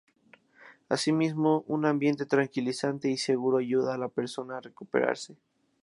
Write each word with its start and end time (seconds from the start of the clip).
Asimismo, 0.89 1.63
un 1.67 1.85
ambiente 1.85 2.25
tranquilizante 2.25 3.11
y 3.11 3.17
seguro 3.17 3.57
ayuda 3.59 3.93
a 3.93 3.99
la 3.99 4.07
persona 4.09 4.57
a 4.57 4.61
recuperarse. 4.61 5.37